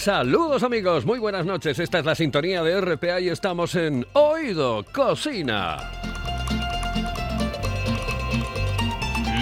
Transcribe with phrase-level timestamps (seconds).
[0.00, 1.78] Saludos amigos, muy buenas noches.
[1.78, 5.76] Esta es la sintonía de RPA y estamos en Oído Cocina.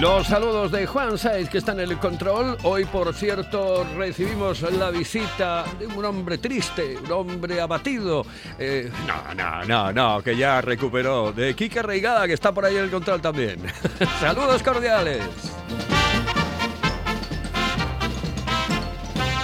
[0.01, 2.59] Los saludos de Juan Saiz, que está en el control.
[2.65, 8.27] Hoy, por cierto, recibimos la visita de un hombre triste, un hombre abatido.
[8.59, 11.31] Eh, no, no, no, no, que ya recuperó.
[11.31, 13.61] De Kike Reigada, que está por ahí en el control también.
[14.21, 15.23] saludos cordiales.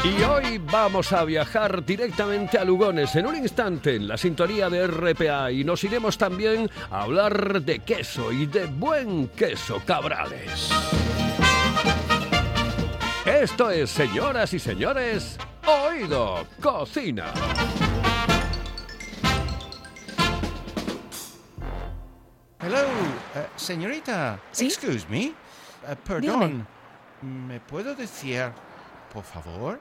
[0.04, 4.86] Y hoy vamos a viajar directamente a Lugones en un instante en la sintonía de
[4.86, 10.70] RPA y nos iremos también a hablar de queso y de buen queso cabrales.
[13.24, 17.32] Esto es, señoras y señores, Oído Cocina.
[22.60, 24.38] Hello, uh, señorita.
[24.52, 24.66] ¿Sí?
[24.66, 25.28] Excuse me.
[25.90, 26.66] Uh, perdón.
[27.22, 28.52] ¿Me puedo decir,
[29.10, 29.80] por favor,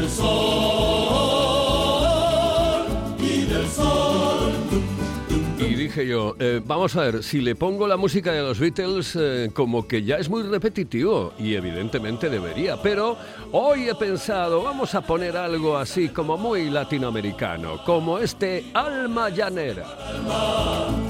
[0.00, 0.36] Del sol,
[3.18, 4.52] y del sol.
[5.58, 9.14] Y dije yo, eh, vamos a ver, si le pongo la música de los Beatles,
[9.20, 13.18] eh, como que ya es muy repetitivo, y evidentemente debería, pero
[13.52, 21.09] hoy he pensado, vamos a poner algo así como muy latinoamericano, como este Alma Llanera.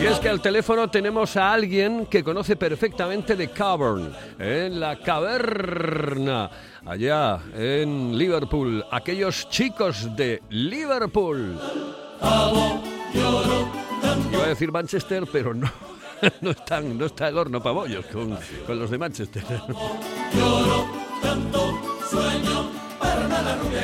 [0.00, 4.98] Y es que al teléfono tenemos a alguien que conoce perfectamente de Cavern, en la
[4.98, 6.50] caverna,
[6.84, 11.58] allá en Liverpool, aquellos chicos de Liverpool.
[14.32, 15.70] Iba a decir Manchester, pero no.
[16.40, 19.42] No, están, no está el horno para bollos con, con los de Manchester.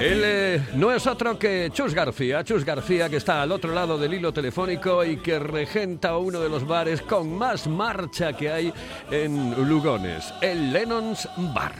[0.00, 3.98] Él eh, no es otro que Chus García, Chus García que está al otro lado
[3.98, 8.72] del hilo telefónico y que regenta uno de los bares con más marcha que hay
[9.10, 11.72] en Lugones, el Lennon's Bar.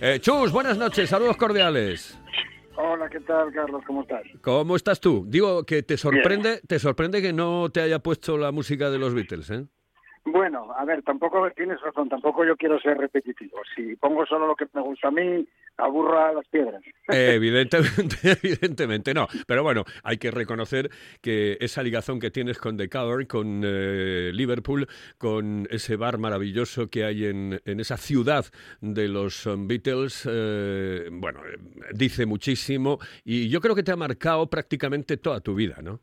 [0.00, 2.18] Eh, Chus, buenas noches, saludos cordiales.
[2.76, 3.82] Hola, ¿qué tal, Carlos?
[3.86, 4.22] ¿Cómo estás?
[4.40, 5.24] ¿Cómo estás tú?
[5.28, 9.14] Digo que te sorprende, te sorprende que no te haya puesto la música de los
[9.14, 9.66] Beatles, ¿eh?
[10.24, 13.58] Bueno, a ver, tampoco tienes razón, tampoco yo quiero ser repetitivo.
[13.74, 15.46] Si pongo solo lo que me gusta a mí,
[15.76, 16.82] aburro a las piedras.
[17.08, 19.26] Evidentemente, evidentemente no.
[19.46, 20.90] Pero bueno, hay que reconocer
[21.20, 24.88] que esa ligazón que tienes con The Cover, con eh, Liverpool,
[25.18, 28.46] con ese bar maravilloso que hay en, en esa ciudad
[28.80, 31.58] de los um, Beatles, eh, bueno, eh,
[31.92, 36.00] dice muchísimo y yo creo que te ha marcado prácticamente toda tu vida, ¿no?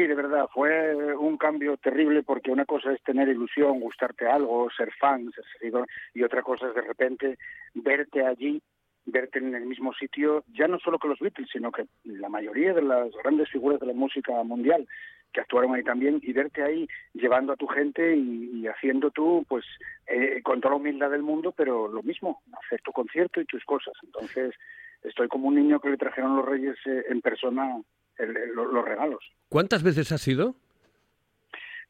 [0.00, 4.70] Sí, de verdad, fue un cambio terrible porque una cosa es tener ilusión, gustarte algo,
[4.70, 7.36] ser fan, ser seguidor, y otra cosa es de repente
[7.74, 8.62] verte allí,
[9.04, 12.72] verte en el mismo sitio, ya no solo que los Beatles, sino que la mayoría
[12.72, 14.88] de las grandes figuras de la música mundial
[15.34, 19.44] que actuaron ahí también y verte ahí llevando a tu gente y, y haciendo tú,
[19.50, 19.66] pues,
[20.06, 23.62] eh, con toda la humildad del mundo, pero lo mismo, hacer tu concierto y tus
[23.66, 23.92] cosas.
[24.02, 24.54] Entonces,
[25.02, 27.82] estoy como un niño que le trajeron los reyes eh, en persona
[28.20, 29.20] el- el- los regalos.
[29.48, 30.54] ¿Cuántas veces has ido?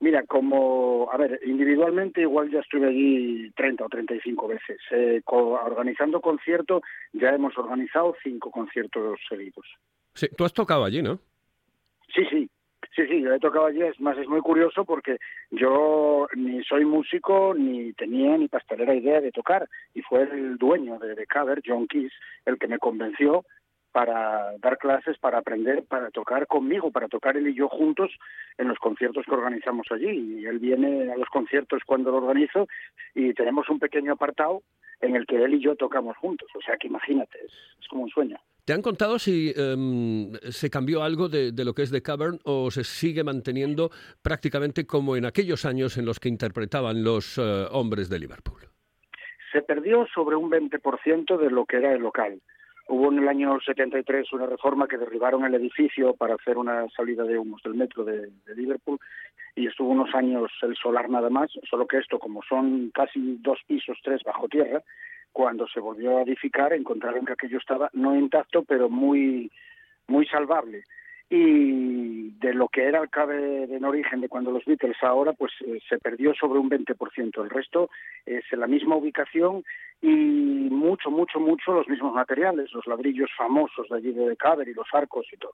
[0.02, 4.78] Mira, como, a ver, individualmente igual ya estuve allí 30 o 35 veces.
[4.92, 6.82] Eh, co- organizando conciertos,
[7.12, 9.66] ya hemos organizado cinco conciertos seguidos.
[10.14, 11.18] Sí, tú has tocado allí, ¿no?
[12.14, 12.48] Sí, sí,
[12.96, 15.18] sí, sí, yo he tocado allí, es más, es muy curioso porque
[15.50, 20.98] yo ni soy músico, ni tenía ni pastelera idea de tocar, y fue el dueño
[20.98, 22.12] de, de Cover, John Keys,
[22.46, 23.44] el que me convenció
[23.92, 28.10] para dar clases, para aprender, para tocar conmigo, para tocar él y yo juntos
[28.58, 30.40] en los conciertos que organizamos allí.
[30.40, 32.68] Y él viene a los conciertos cuando lo organizo
[33.14, 34.62] y tenemos un pequeño apartado
[35.00, 36.48] en el que él y yo tocamos juntos.
[36.54, 38.38] O sea que imagínate, es, es como un sueño.
[38.64, 42.38] ¿Te han contado si em, se cambió algo de, de lo que es The Cavern
[42.44, 43.90] o se sigue manteniendo
[44.22, 48.70] prácticamente como en aquellos años en los que interpretaban los eh, hombres de Liverpool?
[49.52, 52.40] se perdió sobre un 20% de lo que era el local.
[52.92, 57.22] Hubo en el año 73 una reforma que derribaron el edificio para hacer una salida
[57.22, 58.98] de humos del metro de, Liverpool
[59.54, 63.60] y estuvo unos años el solar nada más, solo que esto, como son casi dos
[63.64, 64.82] pisos, tres bajo tierra,
[65.30, 69.52] cuando se volvió a edificar encontraron que aquello estaba no intacto, pero muy,
[70.08, 70.82] muy salvable
[71.32, 75.52] y de lo que era el cabe en origen de cuando los Beatles ahora pues
[75.64, 77.40] eh, se perdió sobre un 20%.
[77.44, 77.88] El resto
[78.26, 79.62] es en la misma ubicación
[80.02, 84.74] y mucho, mucho, mucho los mismos materiales, los ladrillos famosos de allí de Caber y
[84.74, 85.52] los arcos y todo.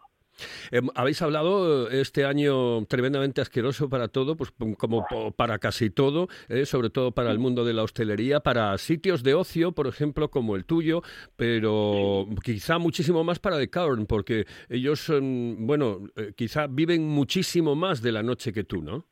[0.71, 5.05] Em, habéis hablado eh, este año tremendamente asqueroso para todo, pues pum, como
[5.35, 9.35] para casi todo, eh, sobre todo para el mundo de la hostelería, para sitios de
[9.35, 11.03] ocio, por ejemplo, como el tuyo,
[11.37, 17.75] pero quizá muchísimo más para The Cavern, porque ellos, em, bueno, eh, quizá viven muchísimo
[17.75, 19.07] más de la noche que tú, ¿no?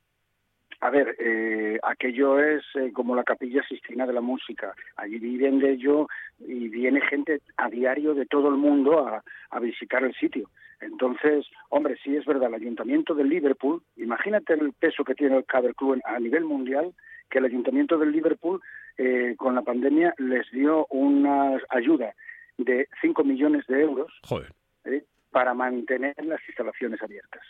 [0.84, 4.75] A ver, eh, aquello es eh, como la capilla Sistina de la música.
[4.96, 6.08] Allí viven de ello
[6.38, 10.50] y viene gente a diario de todo el mundo a, a visitar el sitio.
[10.82, 15.46] Entonces, hombre, sí es verdad, el ayuntamiento de Liverpool, imagínate el peso que tiene el
[15.46, 16.92] Caber Club a nivel mundial,
[17.31, 18.60] que el ayuntamiento de Liverpool
[18.98, 22.12] eh, con la pandemia les dio una ayuda
[22.58, 24.52] de 5 millones de euros Joder.
[24.84, 25.02] ¿eh?
[25.31, 27.42] para mantener las instalaciones abiertas.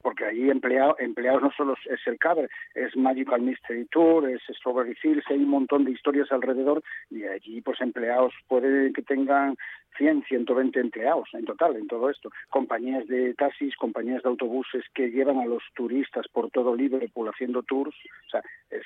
[0.00, 4.94] Porque allí empleado, empleados no solo es el Caber, es Magical Mystery Tour, es Strawberry
[4.94, 9.56] Fields, hay un montón de historias alrededor y allí pues empleados puede que tengan
[9.96, 12.30] 100, 120 empleados en total en todo esto.
[12.48, 17.62] Compañías de taxis, compañías de autobuses que llevan a los turistas por todo Liverpool haciendo
[17.64, 17.96] tours.
[18.26, 18.40] O sea,
[18.70, 18.84] es,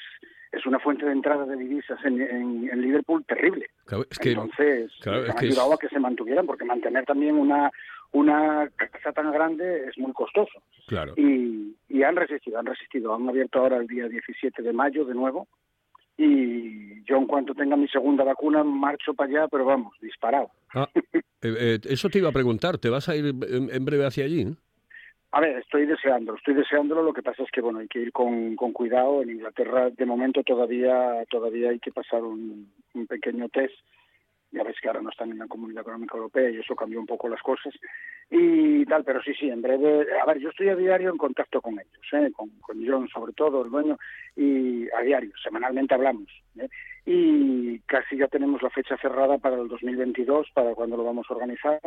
[0.52, 3.66] es una fuente de entrada de divisas en, en- en Liverpool terrible.
[3.84, 7.34] Claro, es que, Entonces, claro, es es- ayudado a que se mantuvieran, porque mantener también
[7.36, 7.70] una,
[8.12, 10.62] una casa tan grande es muy costoso.
[10.92, 11.14] Claro.
[11.16, 13.14] Y, y han resistido, han resistido.
[13.14, 15.48] Han abierto ahora el día 17 de mayo de nuevo.
[16.18, 20.50] Y yo, en cuanto tenga mi segunda vacuna, marcho para allá, pero vamos, disparado.
[20.74, 24.06] Ah, eh, eh, eso te iba a preguntar, ¿te vas a ir en, en breve
[24.06, 24.46] hacia allí?
[25.34, 27.02] A ver, estoy deseándolo, estoy deseándolo.
[27.02, 29.22] Lo que pasa es que bueno, hay que ir con, con cuidado.
[29.22, 33.74] En Inglaterra, de momento, todavía todavía hay que pasar un, un pequeño test.
[34.52, 37.06] Ya ves que ahora no están en la Comunidad Económica Europea y eso cambió un
[37.06, 37.74] poco las cosas.
[38.30, 40.06] Y tal, pero sí, sí, en breve.
[40.20, 42.30] A ver, yo estoy a diario en contacto con ellos, ¿eh?
[42.32, 43.98] con, con John sobre todo, el dueño,
[44.36, 46.28] y a diario, semanalmente hablamos.
[46.58, 46.68] ¿eh?
[47.06, 51.34] Y casi ya tenemos la fecha cerrada para el 2022, para cuando lo vamos a
[51.34, 51.80] organizar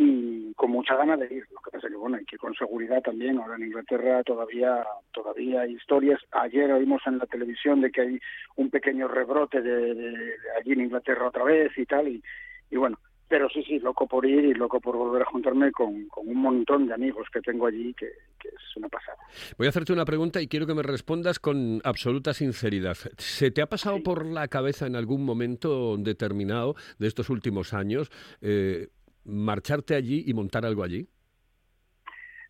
[0.00, 1.44] y con mucha ganas de ir.
[1.50, 3.38] Lo que pasa es que bueno, hay que ir con seguridad también.
[3.38, 6.20] Ahora en Inglaterra todavía todavía hay historias.
[6.30, 8.20] Ayer oímos en la televisión de que hay
[8.56, 12.06] un pequeño rebrote de, de- de allí en Inglaterra otra vez y tal.
[12.06, 12.22] Y,
[12.70, 16.06] y bueno, pero sí, sí, loco por ir y loco por volver a juntarme con,
[16.08, 18.06] con un montón de amigos que tengo allí, que,
[18.38, 19.18] que es una pasada.
[19.58, 22.96] Voy a hacerte una pregunta y quiero que me respondas con absoluta sinceridad.
[23.18, 24.02] ¿Se te ha pasado Sí.
[24.02, 28.88] por la cabeza en algún momento determinado de estos últimos años eh,
[29.28, 31.06] marcharte allí y montar algo allí?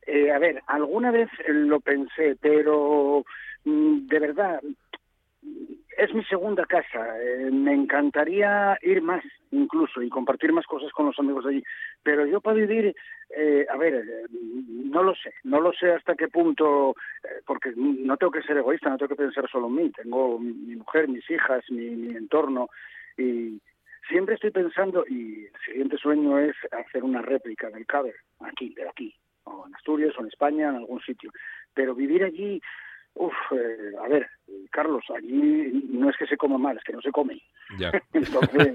[0.07, 3.25] Eh, a ver, alguna vez lo pensé, pero
[3.65, 4.61] mm, de verdad
[5.99, 7.21] es mi segunda casa.
[7.21, 11.63] Eh, me encantaría ir más, incluso, y compartir más cosas con los amigos allí.
[12.03, 12.95] Pero yo para vivir,
[13.37, 16.95] eh, a ver, eh, no lo sé, no lo sé hasta qué punto,
[17.45, 19.91] porque no tengo que ser egoísta, no tengo que pensar solo en mí.
[19.91, 22.69] Tengo mi, mujer, mis hijas, mi entorno,
[23.17, 23.61] y
[24.09, 28.89] siempre estoy pensando, y el siguiente sueño es hacer una réplica del Caber, aquí, de
[28.89, 31.31] aquí, o en Asturias o en España, en algún sitio.
[31.75, 32.61] Pero vivir allí,
[33.15, 34.29] uff, eh, a ver,
[34.71, 37.41] Carlos, allí no es que se coma mal, es que no se come.
[37.79, 37.91] Ya.
[38.13, 38.73] Entonces,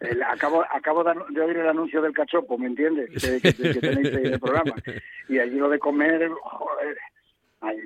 [0.00, 3.10] el- acabo, acabo de, de oír el anuncio del cachopo, ¿me entiendes?
[3.10, 4.74] Que, que- que tenéis en el programa.
[5.28, 6.98] Y allí lo de comer, joder,
[7.60, 7.78] hay,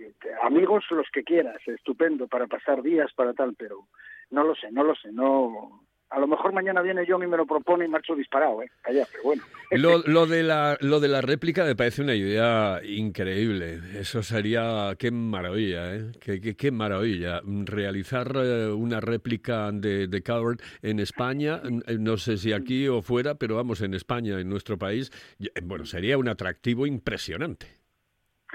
[0.43, 3.87] amigos los que quieras, estupendo, para pasar días, para tal, pero
[4.31, 7.37] no lo sé, no lo sé, no A lo mejor mañana viene John y me
[7.37, 8.71] lo propone y marcho disparado, ¿eh?
[8.85, 9.43] Allá, pero bueno.
[9.71, 13.79] Lo, lo, de la, lo de la réplica me parece una idea increíble.
[13.95, 16.11] Eso sería, qué maravilla, ¿eh?
[16.21, 17.41] Qué, qué, qué maravilla.
[17.45, 23.01] Realizar eh, una réplica de, de Coward en España, eh, no sé si aquí o
[23.01, 27.81] fuera, pero vamos, en España, en nuestro país, eh, bueno, sería un atractivo impresionante.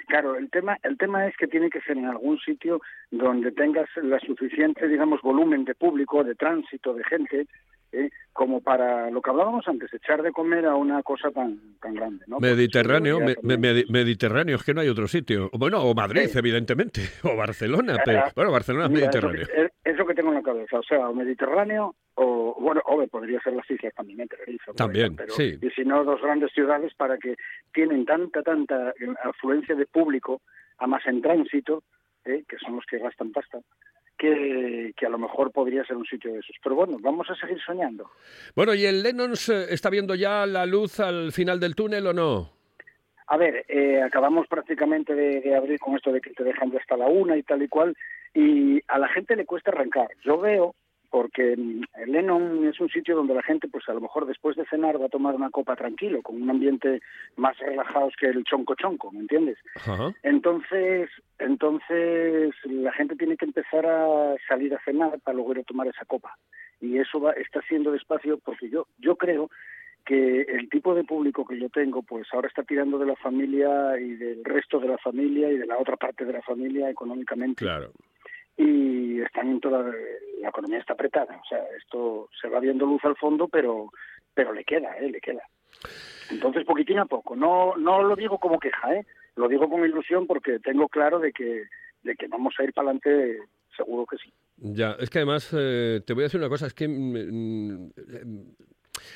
[0.08, 2.82] Claro, el tema, el tema es que tiene que ser en algún sitio
[3.12, 7.48] donde tengas la suficiente, digamos, volumen de público, de tránsito, de gente,
[7.92, 8.10] ¿eh?
[8.34, 12.26] como para lo que hablábamos antes, echar de comer a una cosa tan, tan grande.
[12.28, 12.40] ¿no?
[12.40, 15.50] Mediterráneo, eso me- me- Mediterráneo, es que no hay otro sitio.
[15.54, 16.38] Bueno, o Madrid, Sí.
[16.40, 19.46] evidentemente, o Barcelona, pero bueno, Barcelona es eso Mediterráneo.
[19.48, 22.82] que- es, es lo que tengo en la cabeza, o sea, o Mediterráneo o, bueno,
[22.86, 24.28] o podría ser las islas también, ¿eh?
[24.28, 25.58] Tenerife, También, pero, sí.
[25.62, 27.36] Y si no, dos grandes ciudades para que
[27.74, 30.42] tienen tanta, tanta eh, afluencia de público,
[30.80, 31.84] a más en tránsito,
[32.26, 32.44] ¿eh?
[32.48, 33.60] que son los que gastan pasta,
[34.18, 36.56] que, que a lo mejor podría ser un sitio de esos.
[36.64, 38.10] Pero bueno, vamos a seguir soñando.
[38.56, 42.50] Bueno, ¿y el Lennon está viendo ya la luz al final del túnel o no?
[43.28, 46.78] A ver, eh, acabamos prácticamente de, de abrir con esto de que te dejan de
[46.78, 47.96] hasta la una y tal y cual,
[48.34, 50.10] y a la gente le cuesta arrancar.
[50.24, 50.76] Yo veo,
[51.10, 51.56] porque
[52.06, 55.06] Lennon es un sitio donde la gente, pues a lo mejor después de cenar va
[55.06, 57.02] a tomar una copa tranquilo, con un ambiente
[57.36, 59.58] más relajado que el chonco chonco, ¿me entiendes?
[60.24, 61.10] Entonces,
[61.40, 65.88] entonces la gente tiene que empezar a salir a cenar para luego ir a tomar
[65.88, 66.38] esa copa.
[66.82, 69.50] Y eso va, está siendo despacio porque yo, yo creo
[70.06, 74.00] que el tipo de público que yo tengo, pues ahora está tirando de la familia
[74.00, 77.66] y del resto de la familia y de la otra parte de la familia económicamente.
[77.66, 77.92] Claro.
[78.58, 79.84] Y están en toda,
[80.42, 81.40] la economía está apretada.
[81.44, 83.92] O sea, esto se va viendo luz al fondo, pero,
[84.34, 85.10] pero le queda, ¿eh?
[85.10, 85.42] Le queda.
[86.32, 87.36] Entonces, poquitín a poco.
[87.36, 89.06] No, no lo digo como queja, ¿eh?
[89.36, 91.66] Lo digo con ilusión porque tengo claro de que,
[92.04, 93.40] de que vamos a ir para adelante,
[93.76, 94.32] seguro que sí.
[94.58, 97.92] Ya, es que además eh, te voy a decir una cosa, es que mm, mm,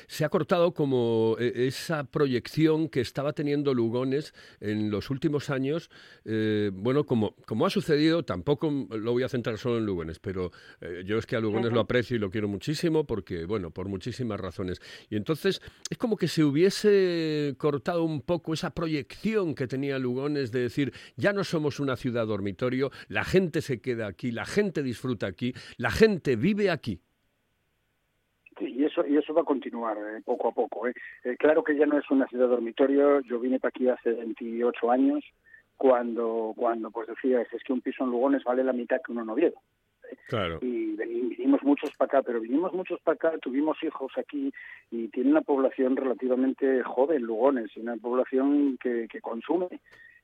[0.06, 5.90] se ha cortado como eh, esa proyección que estaba teniendo Lugones en los últimos años.
[6.24, 10.52] eh, bueno, como, como ha sucedido, tampoco lo voy a centrar solo en Lugones, pero
[10.80, 13.88] eh, yo es que a Lugones lo aprecio y lo quiero muchísimo porque, bueno, por
[13.88, 14.80] muchísimas razones.
[15.08, 20.52] Y entonces es como que se hubiese cortado un poco esa proyección que tenía Lugones
[20.52, 24.82] de decir, ya no somos una ciudad dormitorio, la gente se queda aquí, la gente
[24.82, 27.00] disfruta aquí, la gente vive aquí.
[29.06, 30.88] Y eso y eso va a continuar eh, poco a poco.
[30.88, 30.94] ¿eh?
[31.24, 33.20] Eh, claro que ya no es una ciudad dormitorio.
[33.20, 35.24] Yo vine para aquí hace 28 años
[35.76, 39.22] cuando cuando pues decías es que un piso en Lugones vale la mitad que uno
[39.22, 39.60] en Oviedo.
[40.26, 40.58] Claro.
[40.60, 44.52] y vinimos muchos para acá, pero vinimos muchos para acá, tuvimos hijos aquí
[44.90, 49.68] y tiene una población relativamente joven, Lugones, y una población que, que consume.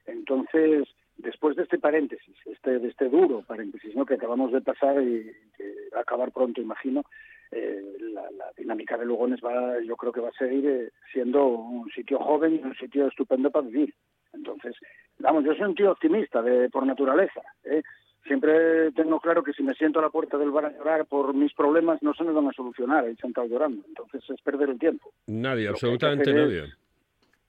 [0.06, 4.04] Entonces, después de este paréntesis, este, de este duro paréntesis ¿no?
[4.04, 5.64] que acabamos de pasar y que
[5.95, 7.04] va a acabar pronto, imagino,
[7.52, 7.80] eh,
[8.12, 11.88] la, la dinámica de Lugones va, yo creo que va a seguir eh, siendo un
[11.90, 13.94] sitio joven y un sitio estupendo para vivir.
[14.32, 14.74] Entonces,
[15.18, 17.40] vamos, yo soy un tío optimista de, por naturaleza.
[17.64, 17.82] ¿eh?
[18.26, 21.32] Siempre tengo claro que si me siento a la puerta del bar a llorar por
[21.32, 23.84] mis problemas, no se me van a solucionar ahí sentado llorando.
[23.86, 25.12] Entonces es perder el tiempo.
[25.26, 26.62] Nadie, Lo absolutamente es- nadie.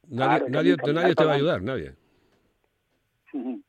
[0.09, 1.93] Nadie, Claro, nadie, te va a ayudar, nadie.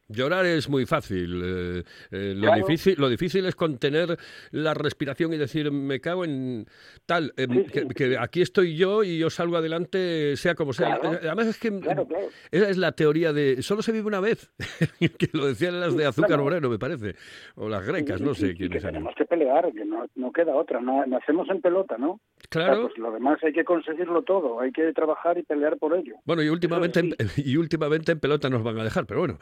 [0.08, 1.42] Llorar es muy fácil.
[1.44, 2.66] eh, eh, lo, Claro.
[2.66, 4.16] difícil, lo difícil es contener
[4.52, 6.66] la respiración y decir, me cago en
[7.06, 7.88] tal, eh, Sí, que, sí.
[7.88, 10.98] que aquí estoy yo y yo salgo adelante sea como sea.
[10.98, 11.14] Claro.
[11.16, 12.06] Eh, Además es que Claro,
[12.50, 14.50] esa es la teoría de solo se vive una vez,
[15.18, 16.38] que lo decían las de Azúcar.
[16.40, 17.14] Moreno, me parece,
[17.56, 20.80] o las grecas, no sé y que tenemos que pelear, que no, no queda otra.
[20.80, 22.20] No, nacemos en pelota, ¿no?
[22.48, 22.82] Claro.
[22.82, 26.14] pues lo demás hay que conseguirlo todo, hay que trabajar y pelear por ello.
[26.24, 29.38] Bueno, y últimamente, en, y últimamente en pelota nos van a dejar, pero bueno,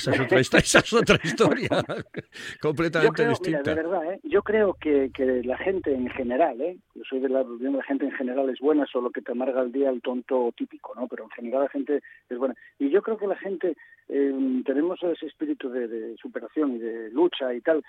[0.00, 1.68] esa es otra, esa es otra historia
[2.60, 3.74] completamente mira, distinta.
[3.74, 4.20] de verdad, ¿eh?
[4.24, 6.78] yo creo que, que la gente en general, ¿eh?
[6.94, 9.32] yo soy de la opinión de la gente en general es buena, solo que te
[9.32, 11.06] amarga el día el tonto típico, ¿no?
[11.08, 12.54] Pero en general la gente es buena.
[12.78, 13.76] Y yo creo que la gente
[14.08, 17.82] eh, tenemos ese espíritu de, de superación y de lucha y tal,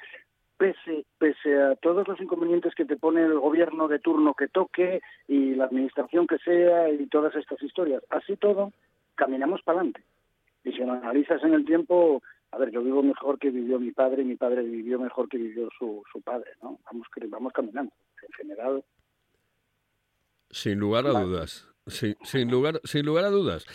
[0.58, 5.02] pese, pese a todos los inconvenientes que te pone el gobierno de turno que toque
[5.28, 8.04] y la administración que sea y todas estas historias.
[8.10, 8.72] Así todo,
[9.16, 10.04] caminamos para adelante.
[10.64, 13.92] Y si lo analizas en el tiempo, a ver, yo vivo mejor que vivió mi
[13.92, 16.80] padre y mi padre vivió mejor que vivió su, su padre, ¿no?
[16.86, 17.92] Vamos, vamos caminando.
[18.22, 18.84] En general,
[20.50, 21.68] Sin lugar a dudas.
[21.88, 23.66] Sin, sin lugar, sin lugar a dudas.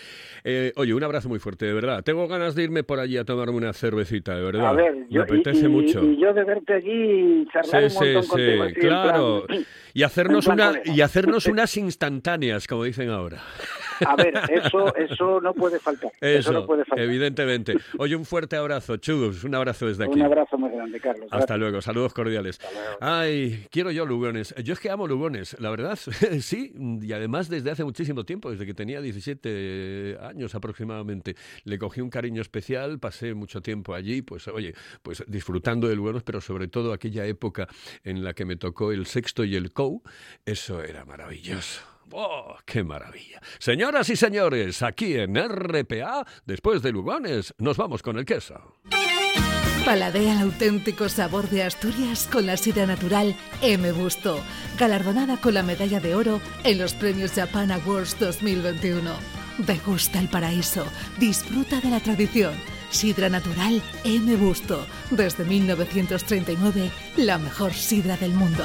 [0.44, 2.04] Eh, oye, un abrazo muy fuerte, de verdad.
[2.04, 4.68] Tengo ganas de irme por allí a tomarme una cervecita, de verdad.
[4.68, 6.04] a ver, yo, Me apetece y, mucho.
[6.04, 8.64] y yo de verte allí y charlar Sí, un sí, montón sí, contigo.
[8.64, 9.44] en claro.
[9.48, 9.64] plan-
[9.94, 13.42] Y hacernos, una, y hacernos unas instantáneas, como dicen ahora.
[14.04, 16.12] A ver, eso, eso no puede faltar.
[16.20, 17.04] Eso, no puede faltar.
[17.04, 17.74] evidentemente.
[17.98, 20.14] Oye, un fuerte abrazo, Chus, un abrazo desde aquí.
[20.14, 21.28] Un abrazo muy grande, Carlos.
[21.30, 22.60] Hasta luego, saludos cordiales.
[23.00, 24.54] Ay, quiero yo Lugones.
[24.62, 25.96] Yo es que amo Lugones, la verdad,
[26.40, 31.36] sí, y además desde hace muchísimo tiempo, desde que tenía 17 años aproximadamente.
[31.64, 36.22] Le cogí un cariño especial, pasé mucho tiempo allí, pues oye, pues disfrutando de Lugones,
[36.22, 37.68] pero sobre todo aquella época
[38.04, 40.02] en la que me tocó el sexto y el COU,
[40.44, 41.95] eso era maravilloso.
[42.12, 43.40] ¡Oh, qué maravilla!
[43.58, 48.76] Señoras y señores, aquí en RPA, después de Lugones, nos vamos con el queso.
[49.84, 53.92] Paladea el auténtico sabor de Asturias con la sidra natural M.
[53.92, 54.40] Busto,
[54.78, 59.12] galardonada con la medalla de oro en los premios Japan Awards 2021.
[59.58, 60.84] Degusta el paraíso,
[61.18, 62.54] disfruta de la tradición.
[62.90, 64.36] Sidra natural M.
[64.36, 68.64] Busto, desde 1939, la mejor sidra del mundo.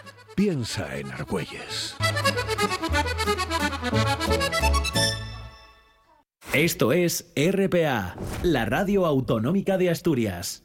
[0.35, 1.95] Piensa en Argüelles.
[6.53, 10.63] Esto es RPA, la radio autonómica de Asturias.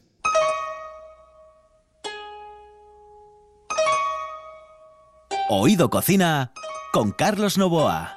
[5.49, 6.51] Oído Cocina
[6.91, 8.16] con Carlos Novoa.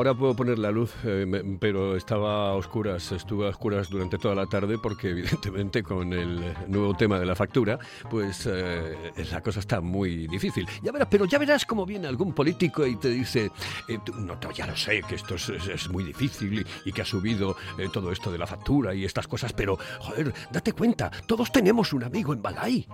[0.00, 4.34] Ahora, puedo poner la luz, eh, pero estaba a oscuras, estuve a oscuras durante toda
[4.34, 9.60] la tarde porque evidentemente con el nuevo tema de la factura, pues eh, la cosa
[9.60, 10.66] está muy difícil.
[10.82, 13.50] Ya verás, pero ya verás cómo viene algún político y te dice,
[13.88, 17.54] eh, no, ya lo sé, que esto es, muy difícil y, y que ha subido
[17.92, 22.04] todo esto de la factura y estas cosas, pero joder, date cuenta, todos tenemos un
[22.04, 22.86] amigo en Balai.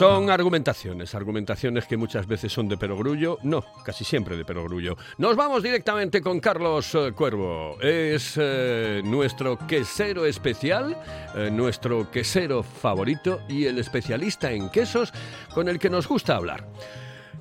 [0.00, 4.96] Son argumentaciones, argumentaciones que muchas veces son de perogrullo, no, casi siempre de perogrullo.
[5.18, 7.76] Nos vamos directamente con Carlos eh, Cuervo.
[7.82, 10.96] Es eh, nuestro quesero especial,
[11.36, 15.12] eh, nuestro quesero favorito y el especialista en quesos
[15.54, 16.66] con el que nos gusta hablar.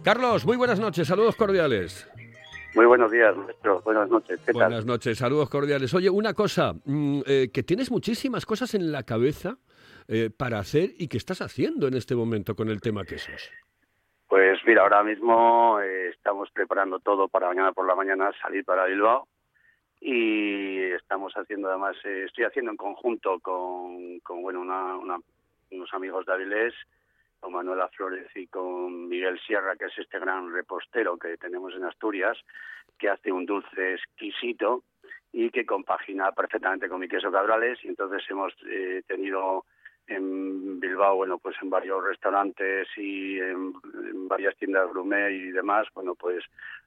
[0.04, 2.10] Carlos, muy buenas noches, saludos cordiales.
[2.76, 3.82] Muy buenos días, maestro.
[3.84, 4.38] Buenas noches.
[4.46, 4.64] ¿Qué tal?
[4.64, 5.94] Buenas noches, saludos cordiales.
[5.94, 9.58] Oye, una cosa, mm, eh, que tienes muchísimas cosas en la cabeza
[10.10, 13.50] eh, para hacer y que estás haciendo en este momento con el tema quesos.
[14.28, 18.86] Pues mira, ahora mismo eh, estamos preparando todo para mañana por la mañana salir para
[18.86, 19.28] Bilbao
[20.02, 25.20] y estamos haciendo además, eh, estoy haciendo en conjunto con, con bueno, una, una-
[25.72, 26.74] unos amigos de Avilés,
[27.40, 31.84] con Manuela Flores y con Miguel Sierra, que es este gran repostero que tenemos en
[31.86, 32.38] Asturias,
[32.98, 34.84] que hace un dulce exquisito
[35.32, 39.66] y que compagina perfectamente con mi queso cabrales y entonces hemos eh, tenido
[40.10, 43.74] en Bilbao, bueno, pues en varios restaurantes y en,
[44.28, 46.44] varias tiendas gourmet y demás, bueno, pues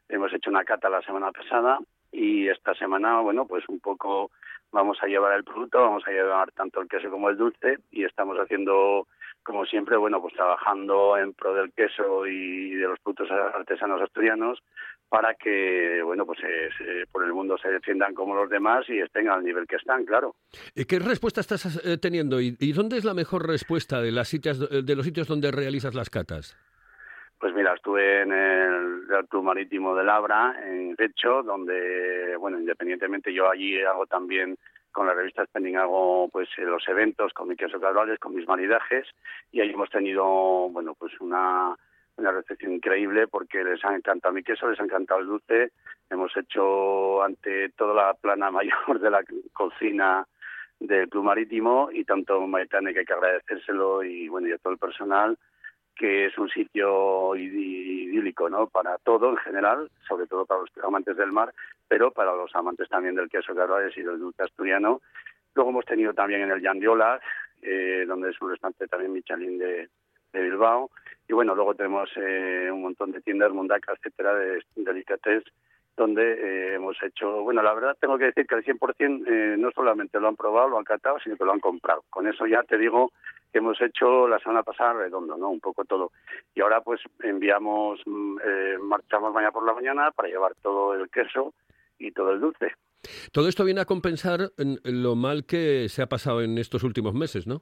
[0.08, 1.78] hemos hecho una cata la semana pasada
[2.10, 4.30] y esta semana, bueno, pues un poco
[4.70, 8.04] vamos a llevar el producto, vamos a llevar tanto el queso como el dulce y
[8.04, 9.06] estamos haciendo,
[9.42, 14.58] como siempre, bueno, pues trabajando en pro del queso y de los productos artesanos asturianos
[15.08, 18.98] para que, bueno, pues eh, se- por el mundo se defiendan como los demás y
[18.98, 20.34] estén al nivel que están, claro.
[20.74, 24.28] ¿Y ¿Qué respuesta estás eh, teniendo y, y dónde es la mejor respuesta de, las
[24.28, 26.56] sitias, de los sitios donde realizas las catas?
[27.38, 33.50] Pues mira, estuve en el Club Marítimo de Labra, en Recho, donde, bueno, independientemente yo
[33.50, 34.56] allí hago también
[34.92, 38.46] con la revista Spending hago pues eh, los eventos con mi queso cabrales, con mis
[38.46, 39.06] maridajes
[39.50, 40.24] y ahí hemos tenido,
[40.70, 41.74] bueno, pues una,
[42.16, 45.72] una recepción increíble porque les ha encantado mi queso, les ha encantado el dulce.
[46.10, 50.26] Hemos hecho ante toda la plana mayor de la cocina
[50.78, 54.72] del Club Marítimo y tanto Maitane que hay que agradecérselo y bueno y a todo
[54.72, 55.38] el personal
[55.94, 58.66] que es un sitio idílico ¿no?
[58.66, 61.52] para todo en general, sobre todo para los amantes del mar,
[61.88, 65.00] pero para los amantes también del queso carvalles y del dulce asturiano.
[65.54, 67.20] Luego hemos tenido también en el Yandiola,
[67.60, 69.88] eh, donde es un restaurante también Michelin de,
[70.32, 70.90] de Bilbao.
[71.28, 75.52] Y bueno, luego tenemos eh, un montón de tiendas, Mundaca, etcétera, de delicatessen
[75.96, 79.70] donde eh, hemos hecho, bueno, la verdad tengo que decir que el 100% eh, no
[79.72, 82.04] solamente lo han probado, lo han catado, sino que lo han comprado.
[82.08, 83.12] Con eso ya te digo
[83.52, 85.50] que hemos hecho la semana pasada redondo, ¿no?
[85.50, 86.12] Un poco todo.
[86.54, 91.10] Y ahora pues enviamos, mm, eh, marchamos mañana por la mañana para llevar todo el
[91.10, 91.52] queso
[91.98, 92.72] y todo el dulce.
[93.32, 97.46] Todo esto viene a compensar lo mal que se ha pasado en estos últimos meses,
[97.46, 97.60] ¿no?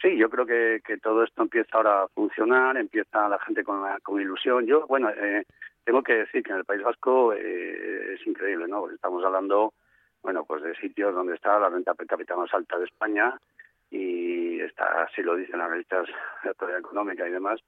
[0.00, 3.82] Sí, yo creo que, que todo esto empieza ahora a funcionar, empieza la gente con,
[4.02, 4.66] con ilusión.
[4.66, 5.44] Yo, bueno, eh,
[5.84, 8.90] tengo que decir que en el País Vasco eh, es increíble, ¿no?
[8.90, 9.72] Estamos hablando,
[10.22, 13.38] bueno, pues de sitios donde está la renta per cápita más alta de España
[13.90, 14.25] y
[14.76, 16.06] así lo dicen las revistas
[16.42, 17.60] de autoridad económica y demás,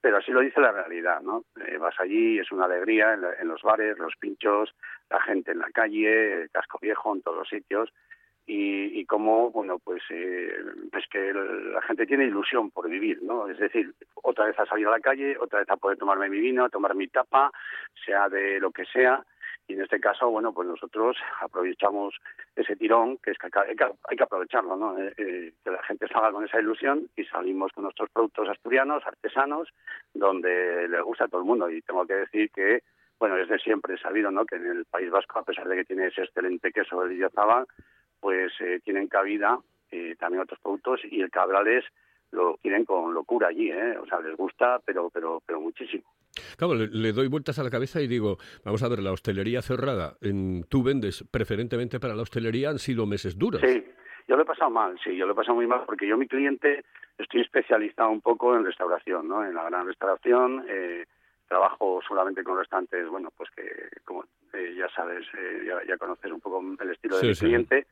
[0.00, 1.44] pero así lo dice la realidad, ¿no?
[1.66, 4.74] Eh, vas allí, es una alegría en, en, los bares, los pinchos,
[5.10, 7.92] la gente en la calle, el casco viejo, en todos los sitios,
[8.46, 10.52] y, y cómo, bueno, pues eh,
[10.96, 13.48] es que la gente tiene ilusión por vivir, ¿no?
[13.48, 16.40] Es decir, otra vez a salir a la calle, otra vez a poder tomarme mi
[16.40, 17.52] vino, tomar mi tapa,
[18.04, 19.24] sea de lo que sea,
[19.70, 22.16] y en este caso, bueno, pues nosotros aprovechamos
[22.56, 23.76] ese tirón, que es que hay
[24.16, 24.98] que, aprovecharlo, ¿no?
[24.98, 29.06] Eh, eh, que la gente salga con esa ilusión y salimos con nuestros productos asturianos,
[29.06, 29.68] artesanos,
[30.12, 31.70] donde le gusta a todo el mundo.
[31.70, 32.82] Y tengo que decir que,
[33.20, 35.84] bueno, desde siempre he sabido, ¿no?, que en el País Vasco, a pesar de que
[35.84, 37.64] tiene ese excelente queso del Illazaba,
[38.18, 39.58] pues eh, tienen cabida
[40.18, 41.84] también otros productos y el Cabrales
[42.32, 43.96] lo quieren con locura allí, ¿eh?
[43.98, 46.04] O sea, les gusta, pero pero pero muchísimo.
[46.56, 50.16] Claro, le, doy vueltas a la cabeza y digo, vamos a ver, la hostelería cerrada,
[50.20, 53.60] en, tú vendes preferentemente para la hostelería, han sido meses duros.
[53.60, 53.84] Sí,
[54.28, 56.28] yo lo he pasado mal, sí, yo lo he pasado muy mal porque yo mi
[56.28, 56.84] cliente
[57.18, 59.44] estoy especializado un poco en restauración, ¿no?
[59.44, 61.04] En la gran restauración, eh,
[61.48, 63.64] trabajo solamente con restaurantes, bueno, pues que
[64.04, 67.86] como eh, ya sabes, eh, ya, ya, conoces un poco el estilo de mi cliente.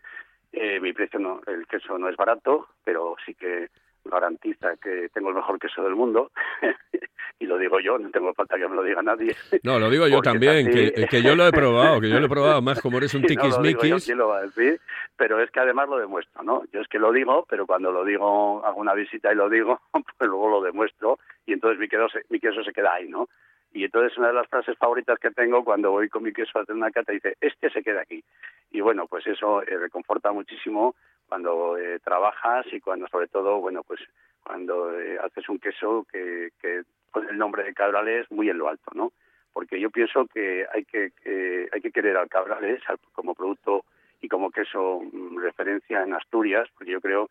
[0.53, 3.68] Eh, mi precio no, el queso no es barato, pero sí que
[4.08, 6.30] garantiza que tengo el mejor queso del mundo.
[7.40, 9.36] y lo digo yo, no tengo falta que me lo diga nadie.
[9.62, 12.28] No, lo digo yo también, que, que, yo lo he probado, que yo lo he
[12.28, 14.08] probado, más como eres un tiquismiquis.
[14.08, 14.80] No lo, lo va a decir,
[15.16, 16.64] pero es que además lo demuestro, ¿no?
[16.72, 19.80] Yo es que lo digo, pero cuando lo digo, hago una visita y lo digo,
[19.92, 23.28] pues luego lo demuestro y entonces mi queso, mi queso se queda ahí, ¿no?
[23.72, 26.62] Y entonces una de las frases favoritas que tengo cuando voy con mi queso a
[26.62, 28.24] hacer una cata dice, este se queda aquí.
[28.70, 30.94] Y bueno, pues eso eh, reconforta muchísimo
[31.28, 34.00] cuando eh, trabajas y cuando sobre todo, bueno, pues
[34.42, 38.68] cuando eh, haces un queso que, que con el nombre de Cabrales muy en lo
[38.68, 39.12] alto, ¿no?
[39.52, 42.80] Porque yo pienso que hay que, que hay que querer al Cabrales
[43.12, 43.84] como producto
[44.20, 47.28] y como queso mm, referencia en Asturias, porque yo creo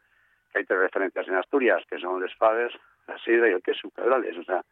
[0.52, 2.74] que hay tres referencias en Asturias, que son los Faves,
[3.08, 4.38] la sidra y el queso Cabrales.
[4.38, 4.64] O sea,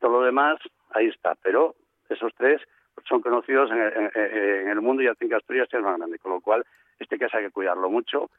[0.00, 0.58] todo lo demás,
[0.90, 1.34] ahí está.
[1.42, 1.74] Pero
[2.08, 2.62] esos tres
[3.08, 6.18] son conocidos en el, en el mundo y hacen que Asturias sea más grande.
[6.18, 6.64] Con lo cual,
[6.98, 8.30] este queso hay que cuidarlo mucho.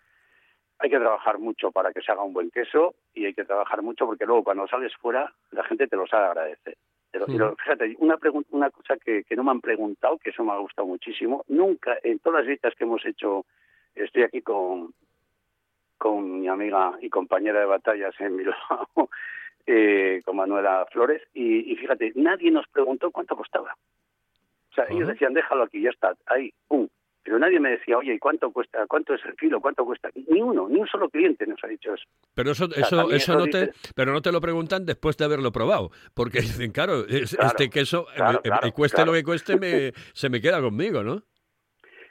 [0.84, 3.82] Hay que trabajar mucho para que se haga un buen queso y hay que trabajar
[3.82, 6.76] mucho porque luego cuando sales fuera la gente te lo sabe agradecer.
[7.10, 7.32] Pero, sí.
[7.38, 8.19] pero fíjate, una,
[8.52, 11.98] una cosa que, que no me han preguntado, que eso me ha gustado muchísimo, nunca,
[12.04, 13.46] en todas las visitas que hemos hecho,
[13.96, 14.93] estoy aquí con,
[15.98, 18.89] con mi amiga y compañera de batallas en Bilbao,
[19.65, 23.74] eh, con Manuela Flores, y, y, fíjate, nadie nos preguntó cuánto costaba.
[24.72, 24.96] O sea, uh -huh.
[24.98, 26.89] ellos decían, déjalo aquí, ya está, ahí, pum.
[27.24, 28.86] Pero nadie me decía, oye, ¿y cuánto cuesta?
[28.88, 29.62] ¿Cuánto es el kilo?
[29.62, 30.10] ¿Cuánto cuesta?
[30.28, 32.04] Ni uno, ni un solo cliente nos ha dicho eso.
[32.36, 35.16] Pero eso, o sea, eso, eso, eso no te, pero no te lo preguntan después
[35.18, 39.06] de haberlo probado, porque dicen, claro, es, claro este queso, claro, eh, claro, eh, cueste
[39.06, 41.24] lo que cueste, me, se me queda conmigo, ¿no?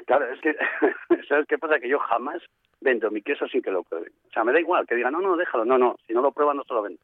[0.07, 0.57] Claro, es que,
[1.29, 1.79] ¿sabes qué pasa?
[1.79, 2.43] Que yo jamás
[2.81, 4.13] vendo mi queso sin que lo prueben.
[4.29, 6.33] O sea, me da igual que digan, no, no, déjalo, no, no, si no lo
[6.33, 7.01] prueban no se lo vendo.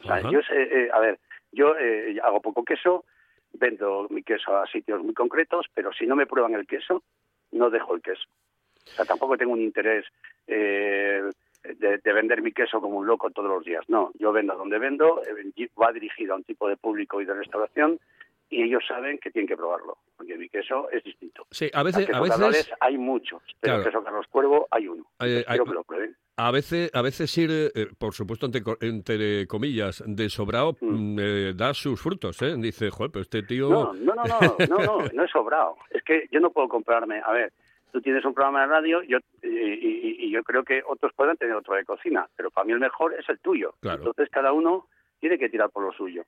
[0.00, 1.18] O sea, yo sé, eh, a ver,
[1.52, 3.04] yo eh, hago poco queso,
[3.54, 7.02] vendo mi queso a sitios muy concretos, pero si no me prueban el queso,
[7.52, 8.24] no dejo el queso.
[8.86, 10.04] O sea, tampoco tengo un interés
[10.46, 11.22] eh,
[11.62, 13.84] de, de, vender mi queso como un loco todos los días.
[13.88, 17.34] No, yo vendo donde vendo, eh, va dirigido a un tipo de público y de
[17.34, 17.98] restauración
[18.50, 21.46] y ellos saben que tienen que probarlo, porque mi queso es distinto.
[21.50, 22.08] Sí, a veces...
[22.12, 22.70] A veces...
[22.80, 23.84] hay muchos, pero claro.
[23.84, 25.06] queso Carlos Cuervo hay uno.
[25.20, 26.16] Eh, quiero que lo prueben.
[26.36, 31.18] A veces, a veces ir, eh, por supuesto, entre, entre, comillas, de sobrado, mm.
[31.20, 32.56] eh, da sus frutos, ¿eh?
[32.58, 33.68] Dice, joder, pero este tío...
[33.68, 35.76] No, no, no, no, no, no, no es sobrado.
[35.90, 37.52] Es que yo no puedo comprarme, a ver,
[37.92, 41.36] tú tienes un programa de radio yo, y, y, y, yo creo que otros pueden
[41.36, 43.74] tener otro de cocina, pero para mí el mejor es el tuyo.
[43.78, 43.98] Claro.
[43.98, 44.88] Entonces cada uno
[45.20, 46.24] tiene que tirar por lo suyo.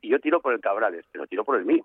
[0.00, 1.82] Y yo tiro por el Cabrales, pero tiro por el mío.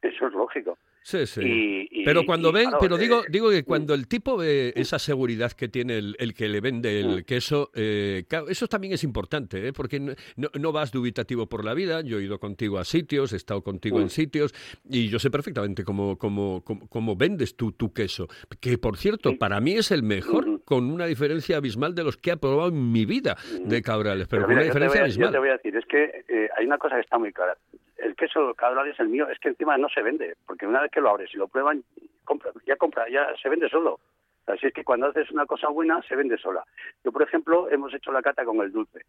[0.00, 0.78] Eso es lógico.
[1.08, 1.40] Sí, sí.
[1.40, 4.36] Y- y- pero cuando y, ven, claro, pero digo, eh, digo que cuando el tipo
[4.36, 7.22] ve esa seguridad que tiene el, el que le vende el Mm.
[7.22, 9.72] queso, eh, eso también es importante, ¿eh?
[9.72, 10.14] porque no,
[10.58, 12.00] no- vas dubitativo por la vida.
[12.00, 14.10] Yo he ido contigo a sitios, he estado contigo en Mm.
[14.10, 14.52] sitios
[14.90, 18.26] y yo sé perfectamente cómo, cómo, cómo, cómo vendes tú tu queso.
[18.60, 20.62] Que por cierto, para mí es el mejor, Ujú.
[20.64, 24.42] con una diferencia abismal de los que he probado en mi vida de Cabrales, pero,
[24.42, 25.32] Pero con una yo diferencia voy a, yo abismal.
[25.32, 27.56] te voy a decir, es que eh, hay una cosa que está muy clara.
[27.98, 30.90] El queso cabral es el mío, es que encima no se vende, porque una vez
[30.90, 31.82] que lo abres y lo prueban,
[32.24, 33.98] compra, ya compra, ya se vende solo.
[34.46, 36.64] Así es que cuando haces una cosa buena, se vende sola.
[37.04, 39.00] Yo, por ejemplo, hemos hecho la cata con el dulce.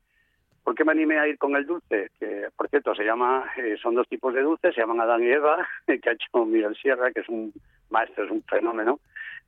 [0.63, 2.09] ¿Por qué me animé a ir con el dulce?
[2.19, 5.27] Que, por cierto, se llama, eh, son dos tipos de dulces, se llaman Adán y
[5.27, 7.53] Eva, que ha hecho Miguel Sierra, que es un
[7.89, 8.99] maestro, es un fenómeno.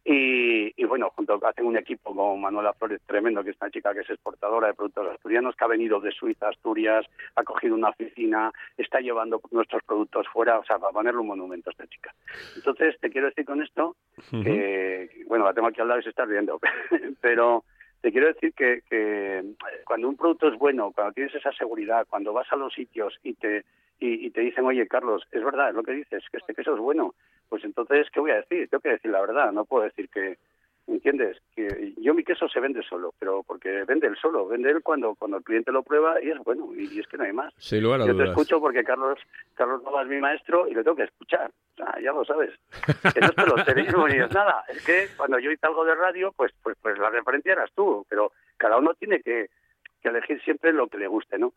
[0.06, 3.94] Y, y bueno, junto hacen un equipo con Manuela Flores tremendo, que es una chica
[3.94, 7.76] que es exportadora de productos asturianos, que ha venido de Suiza a Asturias, ha cogido
[7.76, 11.88] una oficina, está llevando nuestros productos fuera, o sea, para ponerle un monumento a esta
[11.88, 12.14] chica.
[12.56, 13.96] Entonces, te quiero decir con esto
[14.32, 16.60] que, bueno, la tengo aquí al lado y se está riendo,
[17.22, 17.64] pero
[18.02, 19.44] te quiero decir que, que
[19.86, 23.34] cuando un producto es bueno, cuando tienes esa seguridad, cuando vas a los sitios y
[23.34, 23.66] te
[24.00, 26.74] y, y te dicen, oye, Carlos, es verdad, es lo que dices, que este queso
[26.74, 27.16] es bueno,
[27.50, 28.70] pues entonces, ¿qué voy a decir?
[28.70, 30.38] Tengo que decir la verdad, no puedo decir que,
[30.88, 31.38] ¿entiendes?
[31.56, 35.16] Que yo mi queso se vende solo, pero porque vende él solo, vende él cuando,
[35.16, 37.54] cuando el cliente lo prueba y es bueno, y, y es que no hay más.
[37.58, 38.30] Sin lugar a Yo te dudas.
[38.30, 39.20] escucho porque Carlos
[39.56, 41.52] Carlos Nova es mi maestro y le tengo que escuchar.
[42.04, 42.52] Ya lo sabes.
[43.14, 44.64] Que no es peloterismo ni es nada.
[44.68, 48.06] Es que cuando yo hice algo de radio, pues, pues, pues la referencia eras tú.
[48.10, 49.50] Pero cada uno tiene que,
[50.02, 51.54] que elegir siempre lo que le guste, ¿no?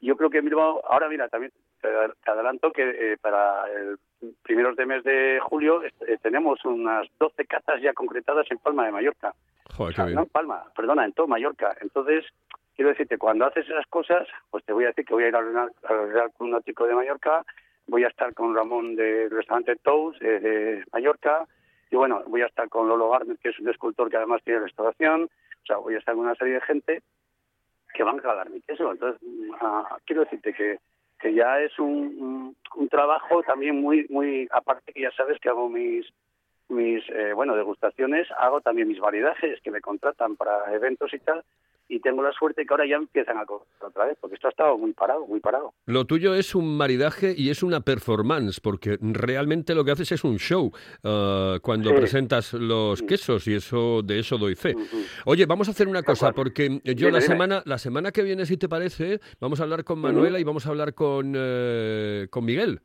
[0.00, 3.98] Yo creo que Bilbao, ahora mira, también te ad- te adelanto que eh, para el
[4.42, 8.92] primeros de mes de julio eh, tenemos unas 12 catas ya concretadas en Palma de
[8.92, 9.34] Mallorca.
[9.76, 11.76] Joder, O sea, no en Palma, perdona, en todo Mallorca.
[11.80, 12.24] Entonces,
[12.74, 15.36] quiero decirte, cuando haces esas cosas, pues te voy a decir que voy a ir
[15.36, 17.44] al Real, al Real Club Náutico de Mallorca,
[17.86, 21.46] voy a estar con Ramón del restaurante Tous de, de Mallorca,
[21.90, 24.60] y bueno, voy a estar con Lolo Garner, que es un escultor que además tiene
[24.60, 27.02] restauración, o sea, voy a estar con una serie de gente
[27.96, 28.92] que van a regalar mi queso.
[28.92, 29.20] Entonces,
[29.60, 30.78] ah, quiero decirte que,
[31.18, 35.48] que ya es un, un, un trabajo también muy, muy, aparte que ya sabes que
[35.48, 36.06] hago mis
[36.68, 41.44] mis eh, bueno degustaciones hago también mis variedades que me contratan para eventos y tal
[41.88, 44.50] y tengo la suerte que ahora ya empiezan a correr otra vez porque esto ha
[44.50, 48.98] estado muy parado muy parado Lo tuyo es un maridaje y es una performance, porque
[49.00, 50.72] realmente lo que haces es un show
[51.04, 51.96] ah, cuando Sí.
[51.96, 54.74] presentas los quesos y eso de eso doy fe.
[55.24, 57.20] Oye, vamos a hacer una cosa, porque yo Dime, la dime.
[57.20, 60.66] semana la semana que viene, si te parece, vamos a hablar con Manuela y vamos
[60.66, 62.80] a hablar con eh, con Miguel.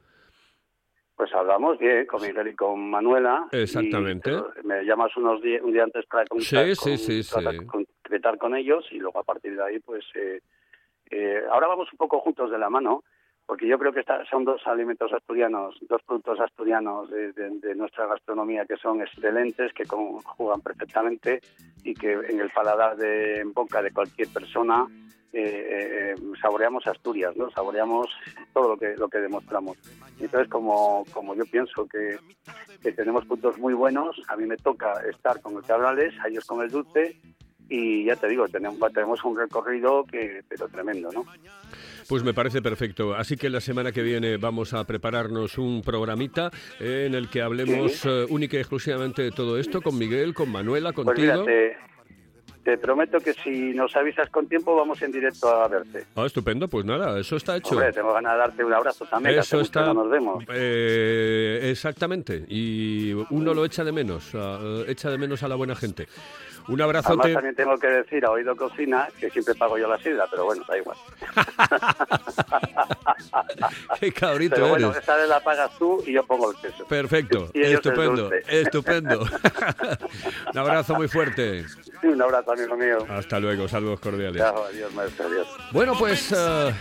[1.16, 4.32] pues hablamos bien con Miguel y con Manuela Exactamente.
[4.32, 7.36] te- me llamas unos días un día antes para concretar, Sí, sí, con- sí, sí.
[8.12, 10.42] Concretar con ellos y luego a partir de ahí pues eh,
[11.12, 13.04] eh, ahora vamos un poco juntos de la mano
[13.46, 17.76] porque yo creo que esta- son dos alimentos asturianos, dos productos asturianos de, de- de
[17.76, 21.40] nuestra gastronomía que son excelentes, que conjugan perfectamente
[21.86, 24.86] y que en el paladar de en boca de cualquier persona
[25.34, 27.50] eh, eh, saboreamos Asturias, ¿no?
[27.52, 28.08] Saboreamos
[28.54, 29.78] todo lo que lo que demostramos.
[30.20, 32.18] Entonces, como, como yo pienso que,
[32.84, 36.46] que tenemos puntos muy buenos, a mí me toca estar con el cabrales, a ellos
[36.46, 37.16] con el dulce
[37.74, 41.26] y ya te digo, tenemos, tenemos un recorrido que pero tremendo, ¿no?
[42.10, 43.16] Pues me parece perfecto.
[43.16, 47.94] Así que la semana que viene vamos a prepararnos un programita en el que hablemos
[47.94, 48.10] Sí.
[48.10, 51.32] eh, única y exclusivamente de todo esto con Miguel, con Manuela, Pues contigo.
[51.32, 51.78] mira, te,
[52.66, 56.04] te prometo que si nos avisas con tiempo vamos en directo a verte.
[56.16, 57.76] Ah, estupendo, pues nada, eso está hecho.
[57.76, 59.86] Hombre, tengo ganas de darte un abrazo también, Eso está.
[59.86, 60.44] no nos vemos.
[60.54, 62.44] eh, exactamente.
[62.50, 66.08] Y uno lo echa de menos, eh, echa de menos a la buena gente.
[66.68, 67.34] Un Además abrazote.
[67.34, 70.64] también tengo que decir a Oído Cocina que siempre pago yo la sidra, pero bueno,
[70.68, 70.98] da igual.
[74.00, 75.04] Qué cabrito Pero bueno, eres.
[75.04, 76.86] esa vez la pagas tú y yo pongo el queso.
[76.86, 79.22] Perfecto, Y estupendo, estupendo.
[80.54, 81.66] Un abrazo muy fuerte.
[82.04, 83.06] Un abrazo, amigo mío.
[83.10, 84.42] Hasta luego, saludos cordiales.
[84.42, 85.48] Chao, adiós, maestro, adiós.
[85.72, 86.74] Bueno, pues eh,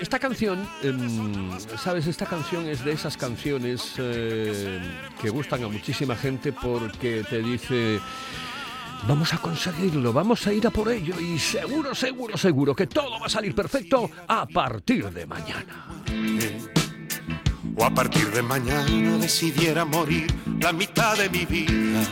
[0.00, 4.80] esta canción, em, sabes, esta canción es de esas canciones eh,
[5.20, 7.98] que gustan a muchísima gente porque te dice,
[9.06, 13.18] vamos a conseguirlo, vamos a ir a por ello y seguro, seguro, seguro que todo
[13.20, 15.86] va a salir perfecto a partir de mañana.
[17.76, 20.26] o a partir de mañana decidiera morir
[20.60, 22.02] la mitad de mi vida.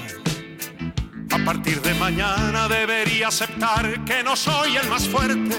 [1.31, 5.57] A partir de mañana debería aceptar que no soy el más fuerte,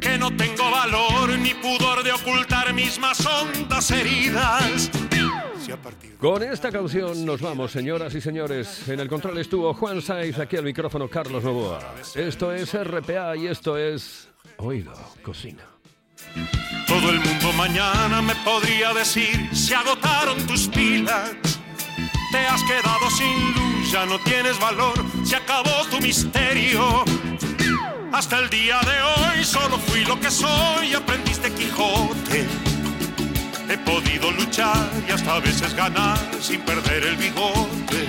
[0.00, 4.90] que no tengo valor ni pudor de ocultar mis más hondas heridas.
[6.18, 8.88] Con esta canción nos vamos, señoras y señores.
[8.88, 11.94] En el control estuvo Juan Saiz, aquí al micrófono Carlos Novoa.
[12.14, 15.64] Esto es RPA y esto es Oído Cocina.
[16.86, 20.36] Todo el mundo mañana me podría decir, se agotaron
[20.72, 21.60] relax.
[22.32, 27.04] Te has quedado sin luz, ya no tienes valor, se acabó tu misterio.
[28.12, 32.75] Hasta el día de hoy solo fui lo que soy, aprendiste Quijote.
[33.68, 38.06] He podido luchar y hasta a veces ganar sin perder el bigote.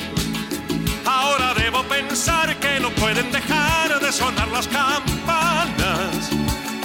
[1.06, 6.30] Ahora debo pensar que no pueden dejar de sonar las campanas,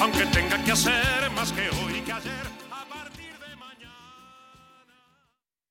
[0.00, 1.91] aunque tenga que hacer más que hoy.